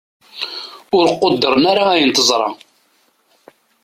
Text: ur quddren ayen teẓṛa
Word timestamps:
ur 0.97 1.05
quddren 1.19 1.63
ayen 1.91 2.11
teẓṛa 2.11 2.49